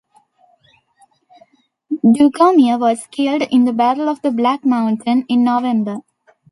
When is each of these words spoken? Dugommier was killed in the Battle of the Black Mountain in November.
Dugommier 2.03 2.79
was 2.79 3.05
killed 3.11 3.43
in 3.51 3.65
the 3.65 3.71
Battle 3.71 4.09
of 4.09 4.19
the 4.23 4.31
Black 4.31 4.65
Mountain 4.65 5.27
in 5.29 5.43
November. 5.43 5.97